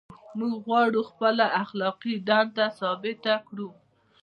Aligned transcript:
موږ 0.37 0.53
غواړو 0.65 1.01
خپله 1.09 1.45
اخلاقي 1.63 2.13
دنده 2.27 2.67
ثابته 2.79 3.33
کړو. 3.47 3.69